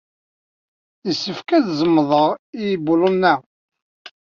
Yessefk 1.05 1.49
ad 1.57 1.65
zemḍeɣ 1.79 2.27
ibulunen-a. 2.69 3.33